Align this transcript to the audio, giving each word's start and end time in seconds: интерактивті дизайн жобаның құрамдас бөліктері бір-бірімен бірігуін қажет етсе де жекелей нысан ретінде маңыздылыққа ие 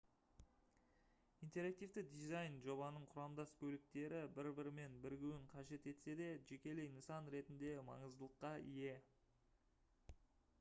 интерактивті 1.47 2.03
дизайн 2.13 2.55
жобаның 2.63 3.05
құрамдас 3.11 3.53
бөліктері 3.59 4.23
бір-бірімен 4.39 4.97
бірігуін 5.05 5.45
қажет 5.53 5.87
етсе 5.93 6.17
де 6.23 6.31
жекелей 6.53 6.91
нысан 6.97 7.31
ретінде 7.37 7.77
маңыздылыққа 7.93 8.55
ие 8.73 8.99